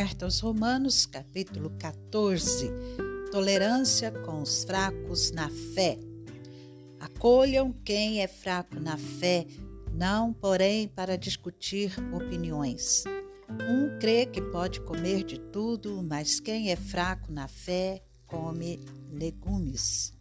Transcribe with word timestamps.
Carta 0.00 0.26
aos 0.26 0.38
Romanos, 0.38 1.06
capítulo 1.06 1.70
14. 1.70 2.70
Tolerância 3.32 4.12
com 4.12 4.40
os 4.42 4.62
fracos 4.62 5.32
na 5.32 5.50
fé. 5.74 5.98
Acolham 7.00 7.72
quem 7.84 8.22
é 8.22 8.28
fraco 8.28 8.78
na 8.78 8.96
fé, 8.96 9.44
não, 9.92 10.32
porém, 10.32 10.86
para 10.86 11.18
discutir 11.18 11.92
opiniões. 12.12 13.02
Um 13.50 13.98
crê 13.98 14.24
que 14.24 14.40
pode 14.40 14.80
comer 14.82 15.24
de 15.24 15.40
tudo, 15.40 16.00
mas 16.00 16.38
quem 16.38 16.70
é 16.70 16.76
fraco 16.76 17.32
na 17.32 17.48
fé 17.48 18.00
come 18.24 18.78
legumes. 19.10 20.12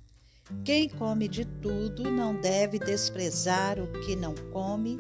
Quem 0.66 0.90
come 0.90 1.28
de 1.28 1.46
tudo 1.46 2.09
não 2.09 2.34
deve 2.34 2.80
desprezar 2.80 3.80
o 3.80 3.91
que 4.02 4.16
não 4.16 4.34
come 4.52 4.98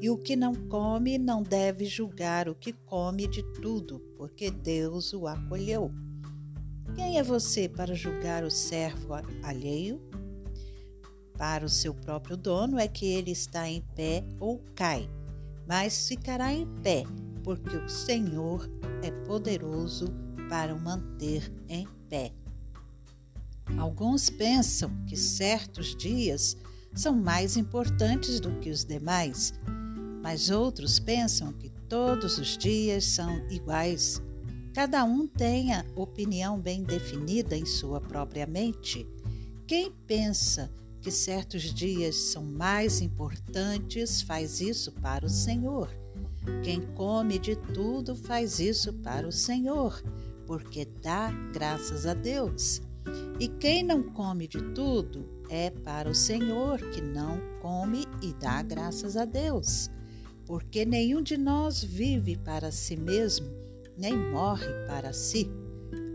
e 0.00 0.10
o 0.10 0.18
que 0.18 0.36
não 0.36 0.54
come 0.54 1.18
não 1.18 1.42
deve 1.42 1.86
julgar 1.86 2.48
o 2.48 2.54
que 2.54 2.72
come 2.72 3.26
de 3.26 3.42
tudo, 3.60 4.00
porque 4.16 4.50
Deus 4.50 5.12
o 5.12 5.26
acolheu. 5.26 5.90
Quem 6.94 7.18
é 7.18 7.22
você 7.22 7.68
para 7.68 7.94
julgar 7.94 8.44
o 8.44 8.50
servo 8.50 9.14
alheio? 9.42 10.00
Para 11.36 11.64
o 11.64 11.68
seu 11.68 11.94
próprio 11.94 12.36
dono 12.36 12.78
é 12.78 12.88
que 12.88 13.06
ele 13.06 13.30
está 13.30 13.68
em 13.68 13.82
pé 13.94 14.24
ou 14.40 14.62
cai, 14.74 15.08
mas 15.66 16.08
ficará 16.08 16.52
em 16.52 16.66
pé, 16.82 17.04
porque 17.42 17.76
o 17.76 17.88
Senhor 17.88 18.70
é 19.02 19.10
poderoso 19.26 20.06
para 20.48 20.74
o 20.74 20.80
manter 20.80 21.52
em 21.68 21.86
pé. 22.08 22.32
Alguns 23.76 24.30
pensam 24.30 24.90
que 25.06 25.16
certos 25.16 25.94
dias 25.96 26.56
são 26.94 27.14
mais 27.14 27.56
importantes 27.56 28.40
do 28.40 28.58
que 28.60 28.70
os 28.70 28.84
demais 28.84 29.52
mas 30.26 30.50
outros 30.50 30.98
pensam 30.98 31.52
que 31.52 31.70
todos 31.88 32.36
os 32.36 32.58
dias 32.58 33.04
são 33.04 33.48
iguais. 33.48 34.20
Cada 34.74 35.04
um 35.04 35.24
tem 35.24 35.72
a 35.72 35.84
opinião 35.94 36.60
bem 36.60 36.82
definida 36.82 37.56
em 37.56 37.64
sua 37.64 38.00
própria 38.00 38.44
mente. 38.44 39.06
Quem 39.68 39.92
pensa 40.04 40.68
que 41.00 41.12
certos 41.12 41.72
dias 41.72 42.16
são 42.16 42.42
mais 42.42 43.00
importantes 43.00 44.20
faz 44.20 44.60
isso 44.60 44.90
para 44.94 45.24
o 45.24 45.28
Senhor. 45.28 45.88
Quem 46.64 46.80
come 46.80 47.38
de 47.38 47.54
tudo 47.54 48.16
faz 48.16 48.58
isso 48.58 48.92
para 48.94 49.28
o 49.28 49.32
Senhor, 49.32 50.02
porque 50.44 50.88
dá 51.04 51.30
graças 51.52 52.04
a 52.04 52.14
Deus. 52.14 52.82
E 53.38 53.46
quem 53.46 53.84
não 53.84 54.02
come 54.02 54.48
de 54.48 54.60
tudo 54.74 55.24
é 55.48 55.70
para 55.70 56.10
o 56.10 56.14
Senhor, 56.16 56.80
que 56.90 57.00
não 57.00 57.40
come 57.62 58.04
e 58.20 58.32
dá 58.32 58.60
graças 58.60 59.16
a 59.16 59.24
Deus 59.24 59.88
porque 60.46 60.84
nenhum 60.84 61.20
de 61.20 61.36
nós 61.36 61.82
vive 61.82 62.36
para 62.36 62.70
si 62.70 62.96
mesmo, 62.96 63.48
nem 63.98 64.16
morre 64.16 64.72
para 64.86 65.12
si. 65.12 65.50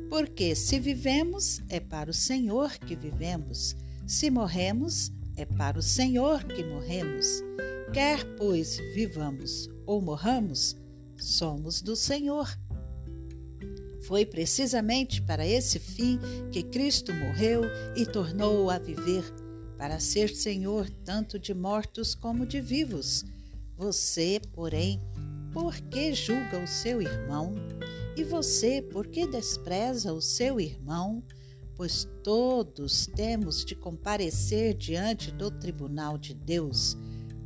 Porque 0.09 0.55
se 0.55 0.79
vivemos, 0.79 1.61
é 1.69 1.79
para 1.79 2.09
o 2.09 2.13
Senhor 2.13 2.71
que 2.79 2.95
vivemos, 2.95 3.75
se 4.07 4.29
morremos, 4.29 5.11
é 5.35 5.45
para 5.45 5.77
o 5.77 5.81
Senhor 5.81 6.43
que 6.45 6.63
morremos. 6.63 7.43
Quer, 7.93 8.23
pois, 8.37 8.77
vivamos 8.93 9.69
ou 9.85 10.01
morramos, 10.01 10.77
somos 11.17 11.81
do 11.81 11.95
Senhor. 11.95 12.57
Foi 14.03 14.25
precisamente 14.25 15.21
para 15.21 15.45
esse 15.45 15.77
fim 15.77 16.19
que 16.51 16.63
Cristo 16.63 17.13
morreu 17.13 17.63
e 17.95 18.05
tornou 18.05 18.69
a 18.69 18.79
viver, 18.79 19.23
para 19.77 19.99
ser 19.99 20.29
Senhor 20.29 20.89
tanto 21.03 21.37
de 21.37 21.53
mortos 21.53 22.15
como 22.15 22.45
de 22.45 22.61
vivos 22.61 23.25
você, 23.81 24.39
porém, 24.53 25.01
por 25.51 25.75
que 25.75 26.13
julga 26.13 26.63
o 26.63 26.67
seu 26.67 27.01
irmão? 27.01 27.55
E 28.15 28.23
você, 28.23 28.79
por 28.79 29.07
que 29.07 29.25
despreza 29.25 30.13
o 30.13 30.21
seu 30.21 30.59
irmão? 30.59 31.23
Pois 31.75 32.07
todos 32.23 33.07
temos 33.07 33.65
de 33.65 33.73
comparecer 33.75 34.75
diante 34.75 35.31
do 35.31 35.49
tribunal 35.49 36.15
de 36.15 36.35
Deus, 36.35 36.95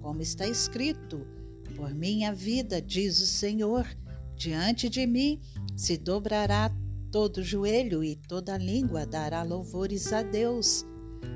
como 0.02 0.22
está 0.22 0.46
escrito: 0.46 1.26
Por 1.74 1.96
minha 1.96 2.34
vida, 2.34 2.82
diz 2.82 3.22
o 3.22 3.26
Senhor, 3.26 3.88
diante 4.36 4.90
de 4.90 5.08
mim 5.08 5.40
se 5.74 5.98
dobrará 5.98 6.70
todo 7.14 7.42
joelho 7.42 8.04
e 8.04 8.14
toda 8.14 8.58
língua 8.58 9.06
dará 9.06 9.42
louvores 9.42 10.12
a 10.12 10.22
Deus. 10.22 10.86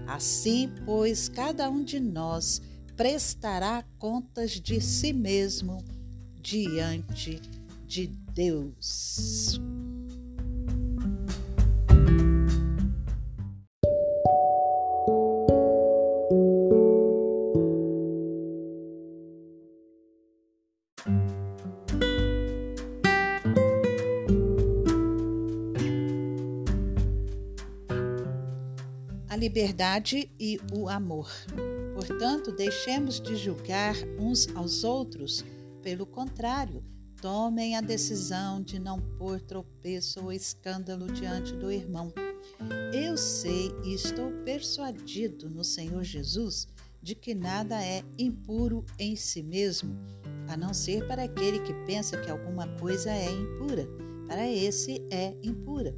Assim, 0.05 0.69
pois, 0.85 1.29
cada 1.29 1.69
um 1.69 1.85
de 1.85 2.01
nós 2.01 2.61
prestará 2.99 3.85
contas 3.97 4.59
de 4.59 4.81
si 4.81 5.13
mesmo 5.13 5.81
diante 6.41 7.39
de 7.87 8.07
Deus. 8.07 9.57
A 29.29 29.37
liberdade 29.37 30.29
e 30.37 30.59
o 30.73 30.89
amor. 30.89 31.29
Portanto, 31.99 32.53
deixemos 32.53 33.19
de 33.19 33.35
julgar 33.35 33.93
uns 34.17 34.47
aos 34.55 34.85
outros. 34.85 35.43
Pelo 35.83 36.05
contrário, 36.05 36.81
tomem 37.21 37.75
a 37.75 37.81
decisão 37.81 38.63
de 38.63 38.79
não 38.79 39.01
pôr 39.17 39.41
tropeço 39.41 40.23
ou 40.23 40.31
escândalo 40.31 41.07
diante 41.07 41.53
do 41.53 41.69
irmão. 41.69 42.13
Eu 42.93 43.17
sei 43.17 43.69
e 43.83 43.93
estou 43.93 44.31
persuadido 44.45 45.49
no 45.49 45.61
Senhor 45.61 46.01
Jesus 46.05 46.69
de 47.01 47.15
que 47.15 47.35
nada 47.35 47.83
é 47.83 48.01
impuro 48.17 48.85
em 48.97 49.17
si 49.17 49.43
mesmo, 49.43 49.93
a 50.47 50.55
não 50.55 50.73
ser 50.73 51.05
para 51.05 51.23
aquele 51.23 51.59
que 51.59 51.73
pensa 51.85 52.17
que 52.17 52.31
alguma 52.31 52.65
coisa 52.77 53.11
é 53.11 53.29
impura. 53.29 53.85
Para 54.25 54.49
esse 54.49 55.05
é 55.11 55.35
impura. 55.43 55.93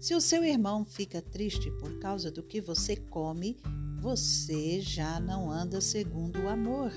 Se 0.00 0.14
o 0.14 0.20
seu 0.20 0.42
irmão 0.42 0.86
fica 0.86 1.20
triste 1.20 1.70
por 1.72 1.98
causa 1.98 2.30
do 2.30 2.42
que 2.42 2.58
você 2.58 2.96
come, 2.96 3.58
você 4.06 4.80
já 4.80 5.18
não 5.18 5.50
anda 5.50 5.80
segundo 5.80 6.40
o 6.44 6.48
amor. 6.48 6.92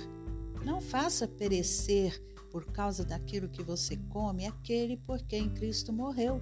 Não 0.64 0.80
faça 0.80 1.28
perecer 1.28 2.22
por 2.52 2.66
causa 2.66 3.04
daquilo 3.04 3.50
que 3.50 3.64
você 3.64 3.98
come 4.10 4.46
aquele 4.46 4.96
por 4.96 5.20
quem 5.24 5.50
Cristo 5.50 5.92
morreu. 5.92 6.40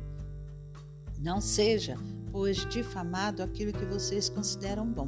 Não 1.17 1.39
seja, 1.39 1.95
pois, 2.33 2.65
difamado 2.65 3.41
aquilo 3.41 3.71
que 3.71 3.85
vocês 3.85 4.27
consideram 4.27 4.85
bom, 4.85 5.07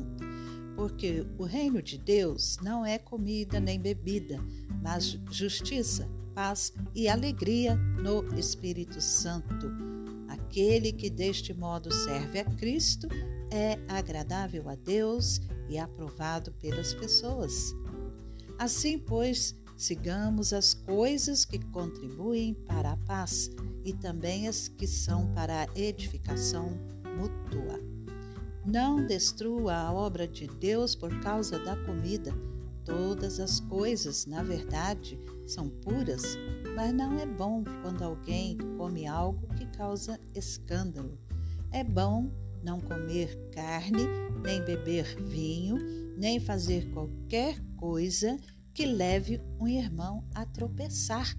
porque 0.77 1.27
o 1.37 1.43
reino 1.43 1.81
de 1.81 1.97
Deus 1.97 2.55
não 2.61 2.85
é 2.85 2.97
comida 2.97 3.59
nem 3.59 3.77
bebida, 3.77 4.39
mas 4.81 5.19
justiça, 5.29 6.07
paz 6.33 6.71
e 6.95 7.09
alegria 7.09 7.75
no 7.75 8.33
Espírito 8.39 9.01
Santo. 9.01 9.69
Aquele 10.29 10.93
que 10.93 11.09
deste 11.09 11.53
modo 11.53 11.93
serve 11.93 12.39
a 12.39 12.45
Cristo 12.45 13.09
é 13.51 13.79
agradável 13.87 14.69
a 14.69 14.75
Deus 14.75 15.41
e 15.67 15.77
aprovado 15.77 16.51
pelas 16.53 16.93
pessoas. 16.93 17.73
Assim, 18.57 18.97
pois, 18.97 19.55
sigamos 19.77 20.51
as 20.51 20.73
coisas 20.73 21.45
que 21.45 21.59
contribuem 21.67 22.53
para 22.53 22.91
a 22.91 22.97
paz 22.97 23.49
e 23.85 23.93
também 23.93 24.47
as 24.47 24.67
que 24.67 24.85
são 24.85 25.33
para 25.33 25.61
a 25.63 25.79
edificação 25.79 26.77
mútua. 27.17 27.79
Não 28.65 29.05
destrua 29.05 29.73
a 29.73 29.93
obra 29.93 30.27
de 30.27 30.47
Deus 30.47 30.95
por 30.95 31.17
causa 31.21 31.57
da 31.59 31.75
comida. 31.85 32.33
Todas 32.83 33.39
as 33.39 33.59
coisas, 33.61 34.25
na 34.25 34.43
verdade, 34.43 35.19
são 35.47 35.69
puras, 35.69 36.37
mas 36.75 36.93
não 36.93 37.17
é 37.17 37.25
bom 37.25 37.63
quando 37.81 38.03
alguém 38.03 38.57
come 38.77 39.07
algo 39.07 39.47
que 39.55 39.65
causa 39.77 40.19
escândalo. 40.35 41.17
É 41.71 41.83
bom 41.83 42.31
não 42.63 42.79
comer 42.79 43.35
carne, 43.51 44.05
nem 44.43 44.63
beber 44.63 45.15
vinho, 45.21 45.77
nem 46.17 46.39
fazer 46.39 46.89
qualquer 46.91 47.59
coisa 47.77 48.37
que 48.73 48.85
leve 48.85 49.41
um 49.59 49.67
irmão 49.67 50.23
a 50.33 50.45
tropeçar. 50.45 51.35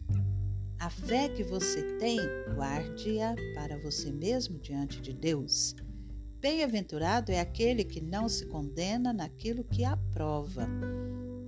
A 0.79 0.89
fé 0.89 1.29
que 1.29 1.45
você 1.45 1.83
tem, 1.99 2.19
guarde-a 2.55 3.35
para 3.55 3.79
você 3.79 4.11
mesmo 4.11 4.59
diante 4.59 5.01
de 5.01 5.13
Deus. 5.13 5.75
Bem-aventurado 6.41 7.31
é 7.31 7.39
aquele 7.39 7.85
que 7.85 8.01
não 8.01 8.27
se 8.29 8.47
condena 8.47 9.13
naquilo 9.13 9.63
que 9.63 9.85
aprova. 9.85 10.67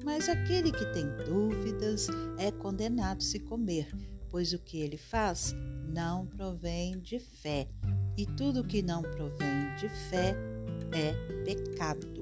Mas 0.05 0.29
aquele 0.29 0.71
que 0.71 0.85
tem 0.93 1.07
dúvidas 1.25 2.09
é 2.37 2.51
condenado 2.51 3.23
se 3.23 3.39
comer, 3.39 3.89
pois 4.29 4.53
o 4.53 4.59
que 4.59 4.79
ele 4.79 4.99
faz 4.99 5.55
não 5.89 6.27
provém 6.27 6.99
de 7.01 7.19
fé 7.19 7.69
e 8.17 8.27
tudo 8.27 8.65
que 8.65 8.83
não 8.83 9.03
provém 9.03 9.75
de 9.79 9.89
fé 9.89 10.37
é 10.93 11.13
pecado. 11.45 12.22